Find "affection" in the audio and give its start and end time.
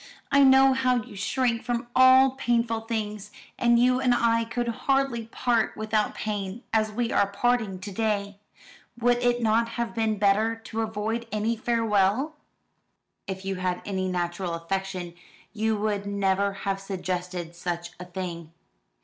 14.55-15.13